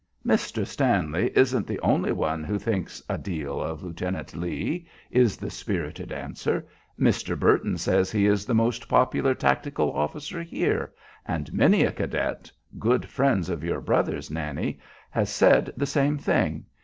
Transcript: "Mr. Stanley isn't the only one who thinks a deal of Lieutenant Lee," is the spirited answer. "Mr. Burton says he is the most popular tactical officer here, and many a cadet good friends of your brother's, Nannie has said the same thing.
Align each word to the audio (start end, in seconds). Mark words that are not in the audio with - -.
"Mr. 0.25 0.65
Stanley 0.65 1.29
isn't 1.37 1.67
the 1.67 1.79
only 1.81 2.11
one 2.11 2.43
who 2.43 2.57
thinks 2.57 3.03
a 3.07 3.19
deal 3.19 3.61
of 3.61 3.83
Lieutenant 3.83 4.33
Lee," 4.35 4.87
is 5.11 5.37
the 5.37 5.51
spirited 5.51 6.11
answer. 6.11 6.65
"Mr. 6.99 7.37
Burton 7.37 7.77
says 7.77 8.11
he 8.11 8.25
is 8.25 8.47
the 8.47 8.55
most 8.55 8.87
popular 8.89 9.35
tactical 9.35 9.93
officer 9.93 10.41
here, 10.41 10.91
and 11.23 11.53
many 11.53 11.83
a 11.83 11.91
cadet 11.91 12.51
good 12.79 13.05
friends 13.05 13.47
of 13.47 13.63
your 13.63 13.79
brother's, 13.79 14.31
Nannie 14.31 14.79
has 15.11 15.29
said 15.29 15.71
the 15.77 15.85
same 15.85 16.17
thing. 16.17 16.65